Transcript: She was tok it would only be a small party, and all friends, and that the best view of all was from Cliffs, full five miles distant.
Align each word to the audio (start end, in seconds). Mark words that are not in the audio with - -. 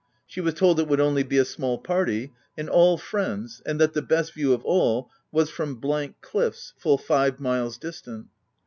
She 0.25 0.41
was 0.41 0.55
tok 0.55 0.79
it 0.79 0.87
would 0.87 0.99
only 0.99 1.21
be 1.21 1.37
a 1.37 1.45
small 1.45 1.77
party, 1.77 2.33
and 2.57 2.67
all 2.67 2.97
friends, 2.97 3.61
and 3.67 3.79
that 3.79 3.93
the 3.93 4.01
best 4.01 4.33
view 4.33 4.51
of 4.51 4.65
all 4.65 5.11
was 5.31 5.51
from 5.51 5.79
Cliffs, 6.21 6.73
full 6.79 6.97
five 6.97 7.39
miles 7.39 7.77
distant. 7.77 8.25